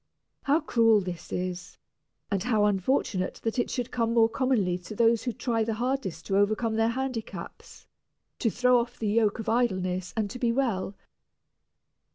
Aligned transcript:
How 0.41 0.61
cruel 0.61 0.99
this 1.01 1.31
is, 1.31 1.77
and 2.31 2.41
how 2.41 2.65
unfortunate 2.65 3.39
that 3.43 3.59
it 3.59 3.69
should 3.69 3.91
come 3.91 4.15
more 4.15 4.27
commonly 4.29 4.79
to 4.79 4.95
those 4.95 5.21
who 5.21 5.31
try 5.31 5.63
the 5.63 5.75
hardest 5.75 6.25
to 6.25 6.37
overcome 6.37 6.73
their 6.73 6.89
handicaps, 6.89 7.85
to 8.39 8.49
throw 8.49 8.79
off 8.79 8.97
the 8.97 9.09
yoke 9.09 9.37
of 9.37 9.47
idleness 9.47 10.11
and 10.17 10.27
to 10.31 10.39
be 10.39 10.51
well. 10.51 10.95